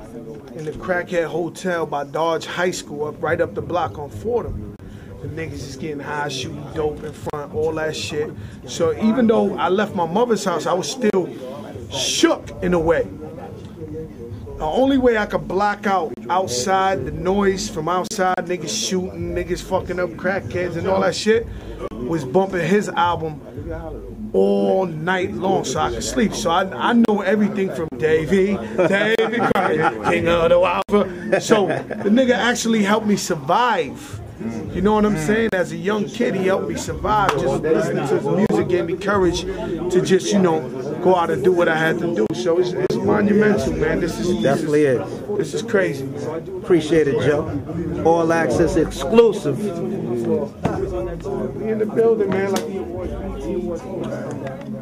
[0.54, 4.76] in the crackhead hotel by Dodge High School, up right up the block on Fordham.
[5.22, 8.30] The niggas is getting high, shooting dope in front, all that shit.
[8.66, 11.28] So even though I left my mother's house, I was still
[11.90, 13.08] shook in a way.
[14.60, 19.62] The only way I could block out outside the noise from outside, niggas shooting, niggas
[19.62, 21.46] fucking up crackheads and all that shit,
[21.92, 23.40] was bumping his album
[24.34, 26.34] all night long so I could sleep.
[26.34, 31.40] So I, I know everything from Davey, Davey Crockett, King of the Alpha.
[31.40, 34.20] So the nigga actually helped me survive.
[34.74, 35.50] You know what I'm saying?
[35.54, 37.30] As a young kid, he helped me survive.
[37.30, 40.60] Just listening to his music gave me courage to just, you know,
[41.02, 42.26] go out and do what I had to do.
[42.34, 44.00] So it's, monumental, man.
[44.00, 45.20] This is Definitely is.
[45.36, 46.08] This is crazy.
[46.62, 48.02] Appreciate it, Joe.
[48.04, 49.58] All access exclusive.
[49.60, 49.70] We
[51.70, 52.52] in the building, man.
[52.52, 52.64] Like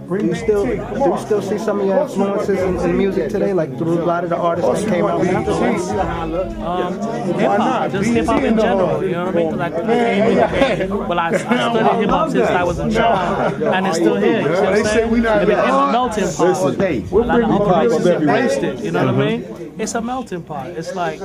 [0.08, 3.52] Do you still do you still see some of your influences in, in music today,
[3.52, 5.90] like through a lot of the artists that came out after us?
[5.90, 9.04] Um, hip hop, just hip hop in general.
[9.04, 9.56] You know what I mean?
[9.58, 13.62] Like, I came in well, I, I studied hip hop since I was a child,
[13.62, 14.40] and it's still here.
[14.40, 15.10] You see what I'm saying?
[15.10, 16.38] we not It became a melting pot.
[16.38, 18.84] Listen, A lot of other races embraced it.
[18.84, 19.74] You know what I mean?
[19.78, 20.70] it's a melting pot.
[20.70, 21.20] It's like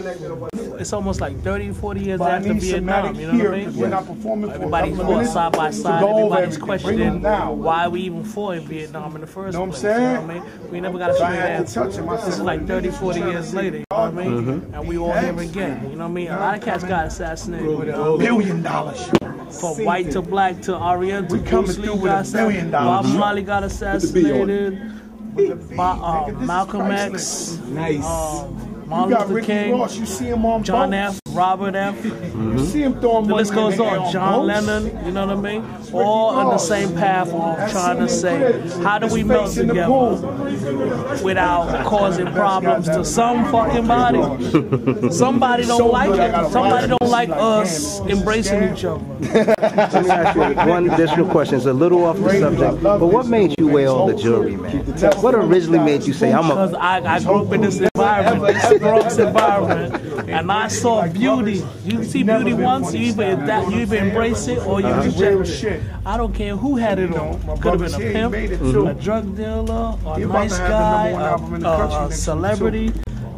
[0.79, 3.15] it's almost like 30, 40 years But I after need Vietnam.
[3.15, 3.59] somatic You know what I mean?
[3.65, 6.03] because we're not performing for a Everybody's couple of side by to side.
[6.03, 6.55] Everybody's.
[6.57, 7.59] Bring questioning them down.
[7.63, 9.83] why we even fought in Vietnam in the first Know place.
[9.83, 10.43] You know what I mean?
[10.71, 11.79] We never got a So I straight had to answer.
[11.83, 12.05] touch him.
[12.07, 13.77] This is like 30, 40 years later.
[13.77, 14.45] You know what I mean?
[14.45, 14.73] Mhm.
[14.73, 15.87] And we all here again.
[15.89, 16.27] You know what I mean?
[16.29, 17.65] A lot of cats got assassinated.
[17.65, 18.39] You know what I mean?
[18.39, 19.09] Billion dollars.
[19.59, 21.37] From white to black to Oriental.
[21.37, 22.71] We coming Bruce Lee through with got a billion assassinated.
[22.71, 23.07] dollars.
[23.11, 24.81] Bob Marley got assassinated.
[25.75, 27.57] By, uh, Malcolm X.
[27.69, 28.05] Nice.
[28.05, 29.71] Um, You Martin got Luther Ricky King.
[29.79, 29.97] Ross.
[29.97, 31.19] You see him on John boats.
[31.25, 31.35] F.
[31.35, 32.05] Robert F.
[32.05, 34.05] You see him throwing The money list goes in the air on.
[34.05, 34.67] on John boats.
[34.67, 35.65] Lennon, you know what I mean?
[35.93, 39.89] All on the same path of trying to say, how do we melt together
[41.23, 45.09] without causing problems to some fucking body?
[45.11, 46.51] Somebody don't like it.
[46.51, 49.03] Somebody don't like us embracing each other.
[49.23, 51.55] Let me ask you one additional question.
[51.57, 54.85] It's a little off the subject, but what made you wear all the jewelry, man?
[55.21, 56.49] What originally made you say, I'm a"?
[56.49, 56.81] Because a...
[56.81, 61.63] I, I grew up in this environment, this Bronx environment, and I saw beauty.
[61.85, 65.03] You see beauty once, you either that you either embrace it or you Uh-huh.
[65.03, 65.81] reject it.
[66.05, 67.39] I don't care who had it on.
[67.59, 71.13] Could have been a pimp, a drug dealer, a nice to have the guy, number
[71.13, 72.93] one album in the a, a, a celebrity.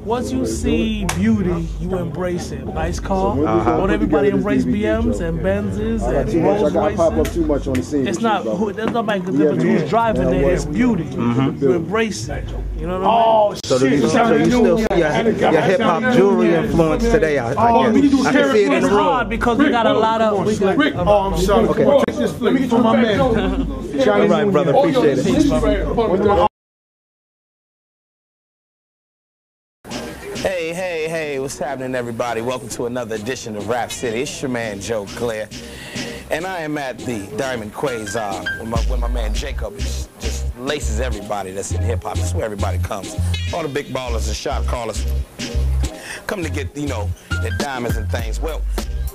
[0.05, 2.63] Once you see beauty, you embrace it.
[2.63, 3.43] Nice car.
[3.43, 3.77] Uh-huh.
[3.77, 6.57] Don't everybody embrace BMs and Benzes and too much.
[6.59, 7.33] I Rolls got to pop up Royces?
[7.33, 8.07] too much on the scene.
[8.07, 8.55] It's not bro.
[8.55, 8.71] who.
[8.71, 10.43] There's not make a difference who's driving Yeah, there.
[10.43, 11.05] what- It's beauty.
[11.05, 11.59] Mhm.
[11.59, 12.43] You embrace it.
[12.77, 13.59] You know what I mean?
[13.63, 17.51] So, do you, so you still see your, your hip hop jewelry influence today, I,
[17.51, 18.25] I guess.
[18.25, 18.83] I can see it in the room.
[18.83, 20.45] It's hard because we got a lot of.
[20.45, 21.69] We got, Oh, I'm sorry.
[21.69, 21.85] Okay.
[21.85, 23.19] Let me get you my man.
[23.21, 24.73] All right, brother.
[24.75, 26.49] Oh, appreciate it.
[30.37, 32.41] Hey, hey, hey, what's happening, everybody?
[32.41, 34.21] Welcome to another edition of Rap City.
[34.21, 35.47] It's your man, Joe Clair.
[36.29, 40.34] And I am at the Diamond Quasar with my, where my man Jacob is, just
[40.65, 42.17] laces everybody that's in hip hop.
[42.17, 43.15] That's where everybody comes.
[43.53, 45.05] All the big ballers and shot callers
[46.27, 47.09] come to get, you know,
[47.41, 48.39] their diamonds and things.
[48.39, 48.61] Well,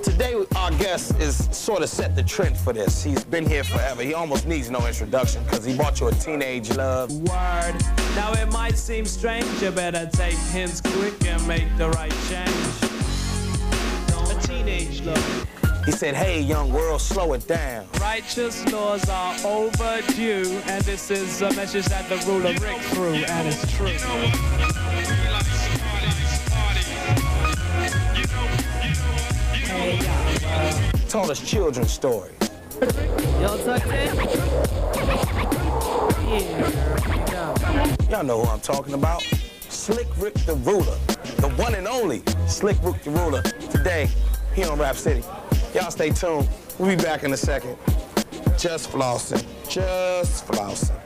[0.03, 3.03] today our guest is sort of set the trend for this.
[3.03, 4.03] He's been here forever.
[4.03, 7.11] He almost needs no introduction because he bought you a teenage love.
[7.11, 7.75] Word.
[8.15, 12.60] Now it might seem strange, you better take hints quick and make the right change.
[15.91, 17.85] He said, hey, young world, slow it down.
[18.01, 23.49] Righteous laws are overdue, and this is a message that the ruler Rick threw, and
[23.49, 23.89] it's true.
[31.09, 32.39] Told us children's stories.
[33.41, 34.17] Y'all tucked in?
[37.27, 38.11] Yeah.
[38.11, 39.25] Y'all know who I'm talking about.
[39.69, 40.97] Slick Rick the Ruler.
[41.39, 43.43] The one and only Slick Rick the Ruler.
[43.73, 44.09] Today,
[44.55, 45.25] here on Rap City.
[45.75, 46.49] Y'all stay tuned.
[46.79, 47.77] We'll be back in a second.
[48.59, 49.45] Just flossing.
[49.69, 50.97] Just flossing.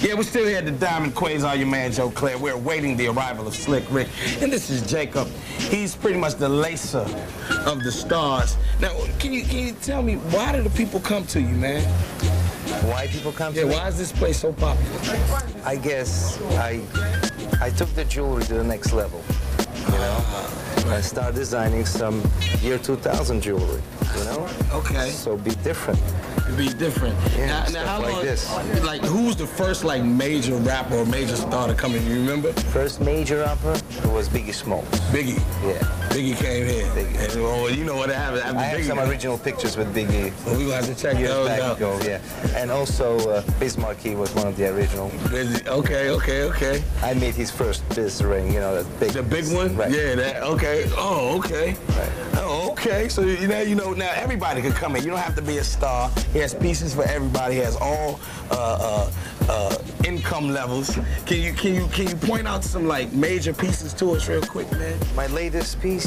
[0.00, 2.36] Yeah, we're still here at the Diamond Quasar, your man Joe Clair.
[2.36, 4.08] We're awaiting the arrival of Slick Rick.
[4.42, 5.28] And this is Jacob.
[5.56, 7.06] He's pretty much the lacer
[7.66, 8.58] of the stars.
[8.80, 11.82] Now, can you can you tell me why do the people come to you, man?
[12.82, 13.74] Why people come Yeah, to me?
[13.74, 15.00] why is this place so popular?
[15.64, 16.80] I guess I
[17.60, 19.22] I took the jewelry to the next level.
[19.86, 20.24] You know,
[20.88, 22.22] I started designing some
[22.62, 23.82] year 2000 jewelry.
[24.18, 24.48] You know.
[24.72, 25.10] Okay.
[25.10, 26.00] So be different.
[26.56, 27.16] Be different.
[27.36, 28.50] Yeah, now, now how like long, this.
[28.84, 32.06] Like, who's the first like major rapper or major star to come in?
[32.06, 32.52] You remember?
[32.52, 33.72] First major rapper
[34.12, 34.88] was Biggie Smalls.
[35.10, 35.40] Biggie.
[35.64, 35.80] Yeah.
[36.14, 36.86] Biggie came here.
[36.92, 37.34] Biggie.
[37.34, 38.86] And, well, you know what happened after I have Biggie.
[38.86, 40.32] some original pictures with Biggie.
[40.46, 41.76] Well, we gonna have to check those out.
[41.76, 42.20] ago, yeah.
[42.54, 45.10] And also uh, Biz Markie was one of the original.
[45.66, 46.84] Okay, okay, okay.
[47.02, 49.10] I made his first Biz ring, you know, that big.
[49.10, 49.76] The big one?
[49.76, 49.90] Right.
[49.90, 50.88] Yeah, that okay.
[50.96, 51.76] Oh, okay.
[51.88, 52.12] Right.
[52.36, 53.08] Oh, okay.
[53.08, 55.02] So you know, you know, now everybody could come in.
[55.02, 56.12] You don't have to be a star.
[56.32, 57.54] He has pieces for everybody.
[57.54, 59.10] He has all uh, uh,
[59.48, 60.96] uh, income levels.
[61.26, 64.42] Can you can you can you point out some like major pieces to us real
[64.42, 64.98] quick, man?
[65.16, 66.03] My latest piece,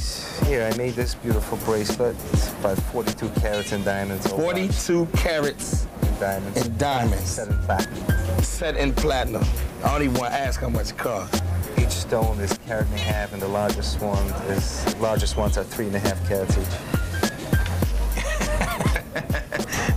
[0.48, 2.16] here, I made this beautiful bracelet.
[2.32, 4.32] It's about 42 carats in diamonds.
[4.32, 6.66] all 42 carats in diamonds.
[6.66, 7.30] in diamonds.
[7.30, 8.44] Set in platinum.
[8.44, 9.44] Set in platinum.
[9.84, 11.42] I don't even want to ask how much it costs.
[11.78, 15.64] Each stone is carat and a half, and the largest one is largest ones are
[15.64, 16.97] three and a half carats each.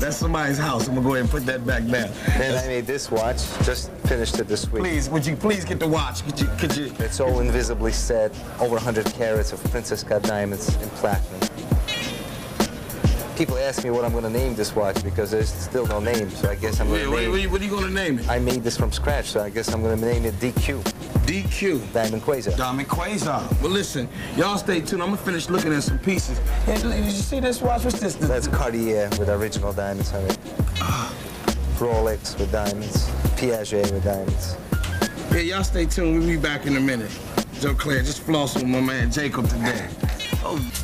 [0.01, 0.89] That's somebody's house.
[0.89, 2.11] I'm gonna go ahead and put that back down.
[2.39, 3.37] Then I made this watch.
[3.65, 4.83] Just finished it this week.
[4.83, 6.25] Please, would you please get the watch?
[6.25, 10.75] Could you could you It's all invisibly set, over 100 carats of Princess Cut diamonds
[10.77, 11.41] in platinum.
[13.37, 16.31] People ask me what I'm going to name this watch because there's still no name,
[16.31, 17.11] so I guess I'm gonna.
[17.11, 18.29] wait, name wait, what are you gonna name it?
[18.29, 21.00] I made this from scratch, so I guess I'm going to name it DQ.
[21.31, 21.93] DQ.
[21.93, 22.57] Diamond Quasar.
[22.57, 23.63] Diamond Quasar.
[23.63, 25.01] Well, listen, y'all stay tuned.
[25.01, 26.39] I'm gonna finish looking at some pieces.
[26.67, 27.85] Hey, did you see this watch?
[27.85, 28.17] What's this?
[28.17, 30.39] That's Cartier with original diamonds on it.
[30.81, 31.15] Ah.
[31.79, 34.57] Rolex with diamonds, Piaget with diamonds.
[35.33, 36.19] Yeah, y'all stay tuned.
[36.19, 37.17] We'll be back in a minute.
[37.61, 39.89] Joe Clair, just floss with my man Jacob today.
[40.43, 40.80] Oh.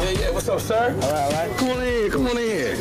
[0.00, 0.94] Yeah, yeah, what's up, sir?
[1.02, 1.56] All right, all right.
[1.58, 2.76] Come on in, come on in.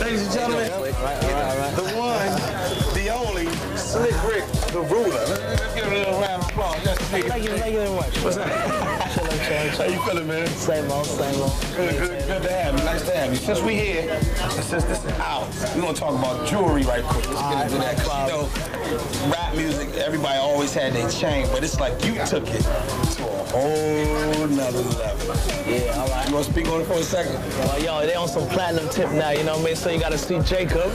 [0.00, 1.74] Ladies and gentlemen, All right, all right, all right.
[1.76, 5.08] the one, the only, Slick Rick, the ruler.
[5.08, 6.76] Let's give him a little round of applause.
[6.84, 8.18] Yes, Thank you, thank you very much.
[8.22, 10.46] What's chilling, How you feeling, man?
[10.48, 11.52] Same old, same old.
[11.76, 12.84] Good, good, good to have you.
[12.84, 13.36] Nice to have you.
[13.36, 17.26] Since we here, since this is out, we're gonna talk about jewelry right quick.
[17.30, 17.96] Let's get into that.
[17.98, 22.62] 'Cause you know, music, everybody always had their chain, but it's like you took it
[22.62, 25.26] to a whole nother level.
[25.70, 26.28] Yeah, all right.
[26.28, 27.34] You wanna speak on it for a second?
[27.58, 29.76] Well, yo, they on some platinum tip now, you know what I mean?
[29.76, 30.92] So you gotta see Jacob.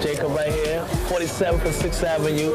[0.00, 2.52] Jacob right here, 47th and 6th Avenue.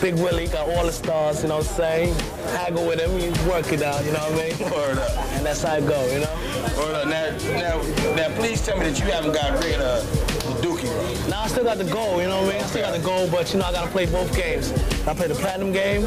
[0.00, 2.14] Big Willie, got all the stars, you know what I'm saying?
[2.56, 4.70] Haggle with him, you work it out, you know what I mean?
[4.70, 5.10] Word up.
[5.32, 6.34] And that's how it go, you know?
[6.78, 7.08] Word up.
[7.08, 10.27] Now, now, now, please tell me that you haven't got rid of the Dookie Rope.
[11.28, 12.62] Now I still got the goal, you know what I mean?
[12.62, 14.72] I still got the goal, but you know I gotta play both games.
[15.06, 16.04] I play the platinum game,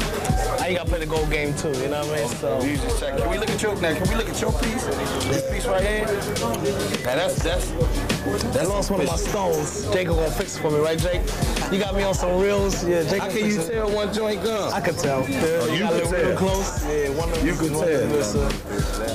[0.60, 2.28] I ain't gotta play the gold game too, you know what I mean?
[2.28, 3.16] So You just check.
[3.18, 3.94] Can we look at your now?
[3.94, 4.84] Can we look at your piece?
[5.26, 6.06] This piece right here.
[7.04, 7.72] Now that's that's
[8.56, 9.84] I lost one of my stones.
[9.92, 11.22] Jacob gonna fix it for me, right, Jake?
[11.72, 12.86] You got me on some reels.
[12.86, 13.18] Yeah, Jacob.
[13.20, 14.72] How can you tell one joint gone?
[14.72, 15.24] I can tell.
[15.24, 16.12] Oh, you got can tell.
[16.12, 16.84] real close.
[16.86, 17.46] Yeah, one of them.
[17.46, 18.08] You can one of tell.
[18.08, 18.62] them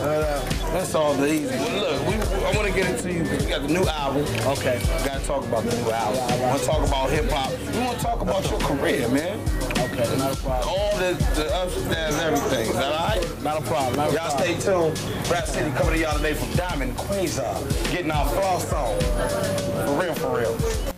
[0.03, 1.55] uh, That's all the easy.
[1.55, 2.15] Well, look, we,
[2.47, 3.23] I want to get into you.
[3.25, 4.21] You got the new album.
[4.55, 4.79] Okay.
[4.79, 6.39] We got to talk about the new album.
[6.39, 7.51] We want to talk about hip hop.
[7.51, 9.37] We want to talk about your career, man.
[9.77, 10.69] Okay, not a problem.
[10.69, 12.69] All the, the ups and downs, everything.
[12.69, 13.43] Is that all right?
[13.43, 13.97] Not a problem.
[13.97, 14.97] Not Y'all stay tuned.
[15.29, 17.43] Rap City coming to y'all today from Diamond Quasar.
[17.43, 18.97] Uh, getting our floss on.
[19.85, 20.96] For real, for real.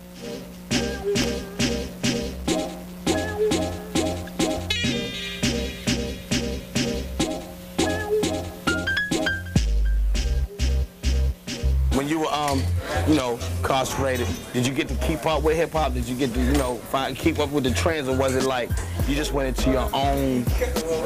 [13.70, 15.94] Incarcerated, did you get to keep up with hip hop?
[15.94, 18.42] Did you get to, you know, find, keep up with the trends, or was it
[18.42, 18.68] like
[19.06, 20.44] you just went into your own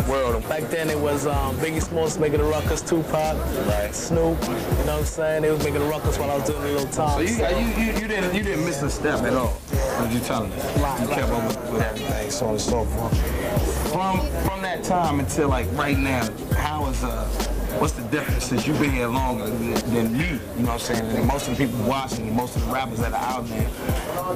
[0.09, 0.48] world?
[0.48, 3.94] Back then it was um, Biggie Smalls making the ruckus, Tupac, Right.
[3.94, 4.40] Snoop.
[4.40, 5.42] You know what I'm saying?
[5.42, 7.20] They was making the ruckus while I was doing the little So time.
[7.20, 9.48] you, you, you, you didn't you didn't miss a step at all.
[9.48, 10.57] What you telling me?
[10.57, 11.18] Right, You right.
[11.18, 13.92] kept up with, with everything, so on and so forth.
[13.92, 17.29] From from that time until like right now, how is uh
[17.78, 20.24] what's the difference since you've been here longer than, me?
[20.56, 21.04] You know what I'm saying?
[21.16, 23.68] And most of the people watching, most of the rappers that are out there,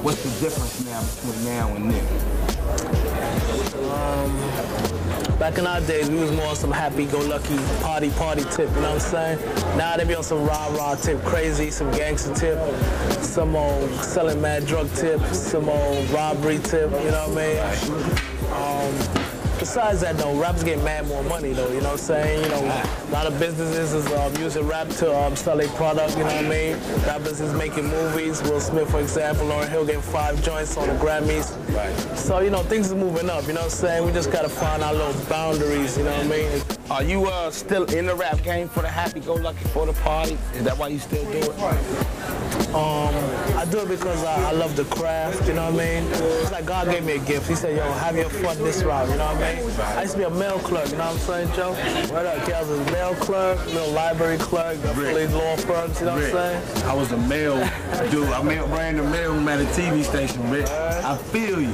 [0.01, 2.05] what's the difference now between now and then?
[5.39, 8.93] Back in our days, we was more on some happy-go-lucky party party tip, you know
[8.93, 9.39] what I'm saying?
[9.77, 12.59] Now they be on some rah-rah tip, crazy, some gangster tip,
[13.23, 19.15] some old selling mad drug tip, some old robbery tip, you know what I mean?
[19.15, 19.18] Um,
[19.69, 22.43] besides that though, rappers get mad more money though, you know what I'm saying?
[22.43, 26.17] You know, a lot of businesses is um, using rap to um, sell their product,
[26.17, 26.77] you know what I mean?
[27.05, 30.95] Rappers is making movies, Will Smith for example, Lauryn Hill getting five joints on the
[30.95, 31.55] Grammys.
[31.75, 32.17] Right.
[32.17, 34.05] So, you know, things are moving up, you know what I'm saying?
[34.07, 36.61] We just gotta find our little boundaries, you know what I mean?
[36.89, 40.35] Are you uh, still in the rap game for the happy-go-lucky for the party?
[40.55, 42.29] Is that why you still do it?
[42.73, 43.13] Um,
[43.57, 46.11] I do it because I, I love the craft, you know what I mean?
[46.11, 47.47] It's like God gave me a gift.
[47.47, 49.58] He said, yo, have your fun this route, you know what I mean?
[49.59, 51.71] I used to be a mail clerk, you know what I'm saying, Joe?
[52.13, 56.15] Right up, I was a mail clerk, little library clerk, police law firms, you know
[56.15, 56.85] what I'm saying?
[56.85, 57.55] I was a mail
[58.09, 58.29] dude.
[58.29, 60.67] I mail, ran the mailroom at a TV station, Rick.
[60.69, 61.73] I feel you.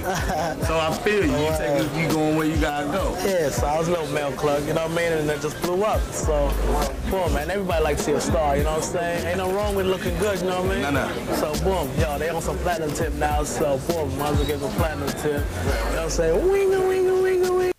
[0.66, 1.32] So I feel you.
[1.32, 3.16] You take you going where you gotta go.
[3.26, 5.12] Yeah, so I was a little mail clerk, you know what I mean?
[5.14, 6.02] And it just blew up.
[6.12, 6.52] So,
[7.12, 9.28] boom, man, everybody likes to see a star, you know what I'm saying?
[9.28, 10.82] Ain't no wrong with looking good, you know what I mean?
[10.82, 11.36] No, no.
[11.36, 14.60] So, boom, yo, they on some platinum tip now, so, boom, might as well give
[14.60, 15.24] them platinum tip.
[15.24, 16.42] You know what I'm saying?
[16.42, 17.75] Winga, winga, winga, winga.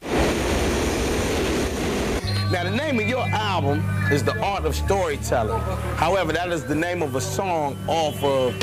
[2.53, 5.61] Now, the name of your album is The Art of Storytelling.
[5.97, 8.55] However, that is the name of a song off of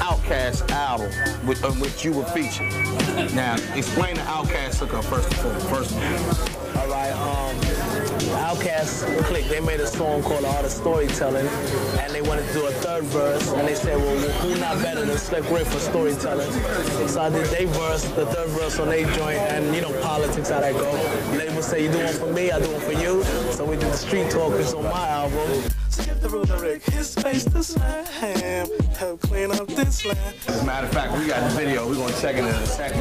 [0.00, 1.12] Outkast album,
[1.46, 2.66] with, of which you were featured.
[3.34, 5.60] Now, explain the Outkast hookup first of all.
[5.72, 5.94] First.
[6.76, 7.97] All right, um,
[8.48, 11.46] Outkast Click, they made a song called All The Art of Storytelling,
[12.00, 15.04] and they wanted to do a third verse, and they said, well, who not better
[15.04, 16.50] than Slick Rick for storytelling?
[17.08, 20.48] So I did they verse, the third verse on they joint, and you know politics,
[20.48, 20.90] how that go.
[21.36, 23.92] Label say, you do one for me, I do one for you, so we did
[23.92, 25.64] the street talkers on my album.
[25.90, 30.34] Skip the ruler, his face the slam, help clean up this land.
[30.46, 31.88] As a matter of fact, we got the video.
[31.88, 33.00] We're going to check it in a second.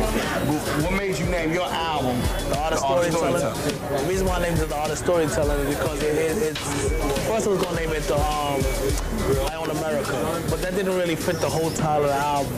[0.83, 3.43] What made you name your album The art of storytelling.
[4.01, 6.59] The reason why I named it the art of storytelling is because it, it, it's
[7.27, 11.15] first I was gonna name it the um I Own America, but that didn't really
[11.15, 12.53] fit the whole title of the album.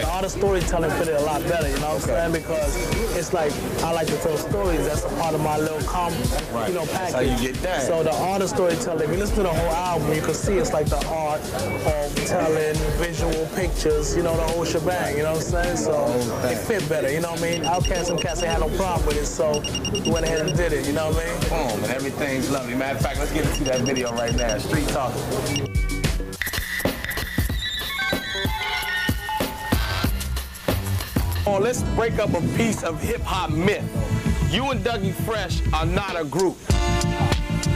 [0.00, 2.32] The art of storytelling fit it a lot better, you know what I'm saying?
[2.32, 2.74] Because
[3.14, 3.52] it's like
[3.84, 4.86] I like to tell stories.
[4.86, 6.12] That's a part of my little com,
[6.52, 6.68] Right.
[6.68, 7.14] you know, That's package.
[7.14, 7.82] how you get that.
[7.86, 9.04] So the art of storytelling.
[9.04, 12.14] If you listen to the whole album, you can see it's like the art of
[12.26, 14.16] telling visual pictures.
[14.16, 15.16] You know, the whole shebang.
[15.18, 15.76] You know what I'm saying?
[15.76, 15.92] So
[16.48, 17.12] it fit better.
[17.12, 17.62] You know what I mean?
[17.64, 19.60] Outkast and Cats they had no problem with it, so
[19.92, 20.86] we went ahead and did it.
[20.86, 21.40] You know what I mean?
[21.50, 22.74] Boom, and everything's lovely.
[22.74, 24.56] Matter of fact, let's get into that video right now.
[24.56, 25.12] Street Talk.
[31.50, 33.82] Oh, let's break up a piece of hip hop myth.
[34.52, 36.58] You and Dougie Fresh are not a group.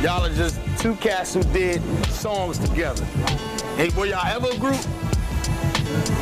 [0.03, 3.03] Y'all are just two cats who did songs together.
[3.77, 4.77] Hey, were y'all ever a group?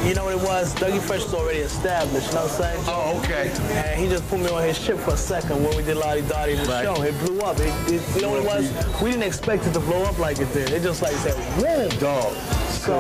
[0.07, 0.73] You know what it was?
[0.77, 2.85] Dougie Fresh was already established, you know what I'm saying?
[2.87, 3.51] Oh, okay.
[3.77, 6.15] And he just put me on his ship for a second when we did La
[6.15, 6.85] Di Da Di in the Right.
[6.85, 7.03] show.
[7.03, 7.59] It blew up.
[7.59, 9.03] It, it, you know what it was?
[9.03, 10.71] We didn't expect it to blow up like it did.
[10.71, 11.89] It just like said, whoa.
[11.99, 12.33] Dog.
[12.71, 12.95] So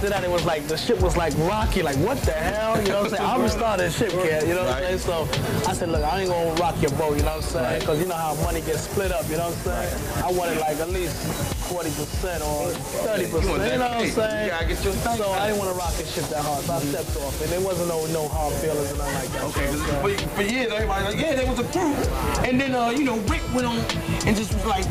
[0.00, 2.80] after that, it was like, the ship was like rocky, like what the hell?
[2.80, 3.28] You know what I'm saying?
[3.28, 4.48] I'm the star of ship, kid.
[4.48, 4.98] You know what I'm saying?
[5.00, 5.28] So
[5.68, 7.80] I said, look, I ain't gonna rock your boat, you know what I'm saying?
[7.80, 10.24] Because you know how money gets split up, you know what I'm saying?
[10.24, 11.20] I wanted like at least
[11.68, 11.84] 40%
[12.40, 14.44] or 30%, you, know what I'm saying?
[14.44, 16.64] You gotta get your thing so I didn't want to rock his ship that hard,
[16.64, 17.36] so I stepped off.
[17.42, 19.44] And there wasn't no, no hard feelings or nothing like that.
[19.52, 20.28] Okay, You know what I'm saying?
[20.32, 21.92] for, for years everybody like, yeah, there was a group.
[22.48, 23.76] And then, uh, you know, Rick went on
[24.24, 24.88] and just was like,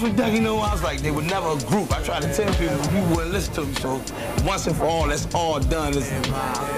[0.00, 0.58] You know.
[0.58, 1.92] I was like, they were never a group.
[1.92, 3.74] I tried to tell people, people wouldn't listen to me.
[3.74, 4.00] So
[4.44, 5.92] once and for all, that's all done.
[5.96, 6.12] It's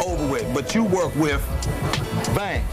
[0.04, 0.52] over with.
[0.54, 1.42] But you work with
[2.34, 2.64] Bang.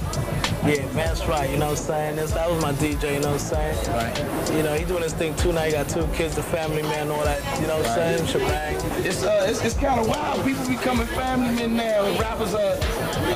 [0.66, 2.16] Yeah, that's right, you know what I'm saying?
[2.18, 3.88] That's, that was my DJ, you know what I'm saying?
[3.94, 4.52] Right.
[4.58, 5.62] You know, he's doing his thing too now.
[5.62, 8.18] He got two kids, the family man, all that, you know what I'm Right.
[8.18, 8.28] saying?
[8.28, 9.06] Shebang.
[9.06, 10.44] It's uh, it's, it's kind of wild.
[10.44, 12.04] People becoming family men now.
[12.06, 12.76] And rappers are,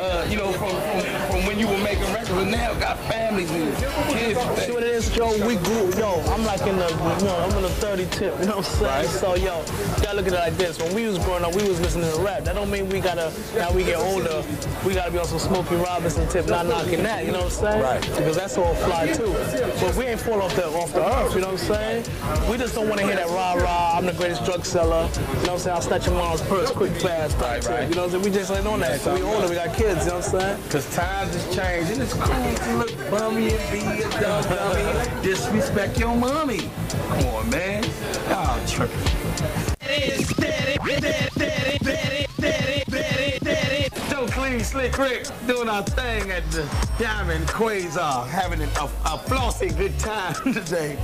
[0.02, 1.02] uh, you know, from, from
[1.32, 3.74] from when you were making records, but now got families and
[4.10, 4.40] kids.
[4.66, 5.32] See what it is, Joe?
[5.48, 8.46] We grew, yo, I'm like in the, you know, I'm in the 30 tip, you
[8.48, 8.84] know what I'm saying?
[8.84, 9.06] Right.
[9.08, 9.64] So, yo,
[10.04, 10.80] gotta look at it like this.
[10.82, 12.44] When we was growing up, we was listening to rap.
[12.44, 14.44] That don't mean we gotta, now we get older,
[14.86, 17.82] we gotta be on some Smokey Robinson tip, not knocking that, you know what I'm
[17.82, 17.82] saying?
[17.82, 18.02] Right.
[18.02, 19.34] Because that's all fly too.
[19.80, 22.50] But we ain't fall off the, off the earth, you know what I'm saying?
[22.50, 25.32] We just don't wanna hear that rah rah, I'm the greatest drug seller, you know
[25.32, 25.76] what I'm saying?
[25.76, 27.88] I'll snatch your mom's purse quick, fast, type right.
[27.90, 28.34] you know what I'm saying?
[28.34, 29.06] We just ain't on that.
[29.06, 30.70] We older, we got kids, you know what I'm saying?
[30.70, 35.22] Cause times has changed and it's cool to look bummy and be a dumb dummy.
[35.24, 36.70] Disrespect your mommy.
[37.10, 37.84] Come on, man.
[38.30, 39.12] Y'all tripping.
[41.92, 42.31] Joe
[44.64, 46.64] Slick Rick, doing our thing at the
[47.00, 48.86] Diamond Quasar, having a, a,
[49.16, 50.98] a flossy good time today.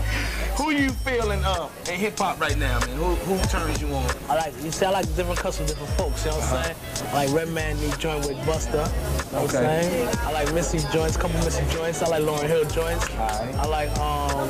[0.57, 2.89] Who you feeling uh, in hip hop right now, man?
[2.97, 4.09] Who, who turns you on?
[4.29, 6.63] I like you see I like different cuts from different folks, you know what I'm
[6.63, 7.07] saying?
[7.13, 9.81] I like Redman new joint with Buster, you know what I'm Okay.
[9.81, 10.17] saying?
[10.21, 13.09] I like Missy joints, couple Missy joints, I like Lauryn Hill joints.
[13.17, 14.47] I like um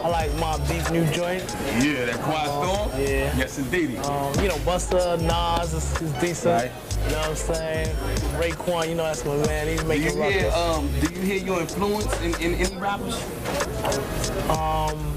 [0.00, 1.42] I like Mobb Deep new joint.
[1.82, 2.77] Yeah, that Quiet Storm?
[2.98, 3.36] Yeah.
[3.36, 3.96] Yes, indeed.
[3.98, 6.62] Um, you know, Buster, Nas is, is decent.
[6.62, 6.72] Right.
[7.04, 7.96] You know what I'm saying?
[8.40, 9.68] Raekwon, you know that's my man.
[9.68, 10.08] He's making.
[10.08, 10.56] Do you hear records.
[10.56, 13.14] um do you hear your influence in, in any rappers?
[14.50, 15.14] Um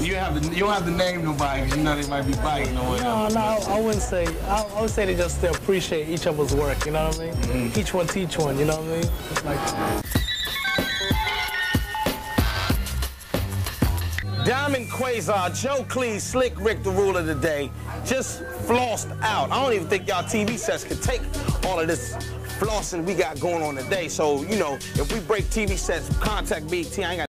[0.00, 2.22] You don't have to you don't have to name nobody 'cause you know they might
[2.26, 3.04] be biting or No, whatever.
[3.04, 4.26] no, no, I wouldn't say.
[4.46, 6.86] I, I would say they just they appreciate each other's work.
[6.86, 7.34] You know what I mean?
[7.34, 7.80] Mm-hmm.
[7.80, 8.56] Each one teach one.
[8.58, 9.10] You know what I mean?
[9.30, 10.25] It's like.
[14.46, 17.68] Diamond Quasar, Joe Clair, Slick Rick, the ruler of the day,
[18.04, 19.50] just flossed out.
[19.50, 21.20] I don't even think y'all TV sets could take
[21.66, 22.12] all of this
[22.60, 24.06] flossing we got going on today.
[24.06, 27.02] So, you know, if we break TV sets, contact BT.
[27.02, 27.25] I ain't got